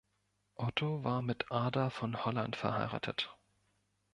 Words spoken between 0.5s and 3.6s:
Otto war mit Ada von Holland verheiratet.